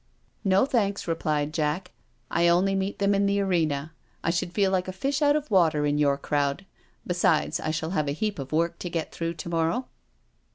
"No 0.53 0.65
thanks," 0.65 1.07
replied 1.07 1.53
Jack." 1.53 1.91
I 2.31 2.47
only 2.47 2.73
meet 2.73 2.97
them 2.97 3.13
in 3.13 3.27
the 3.27 3.39
arena. 3.39 3.91
I 4.23 4.31
should 4.31 4.51
feel 4.51 4.71
like 4.71 4.87
a 4.87 4.91
fish 4.91 5.21
out 5.21 5.35
of 5.35 5.51
water 5.51 5.85
in 5.85 5.99
your 5.99 6.17
crowd— 6.17 6.65
besides, 7.05 7.59
I 7.59 7.69
shall 7.69 7.91
have 7.91 8.07
a 8.07 8.11
heap 8.13 8.39
of 8.39 8.51
work 8.51 8.79
to 8.79 8.89
get 8.89 9.11
through 9.11 9.35
to 9.35 9.49
morrow." 9.49 9.89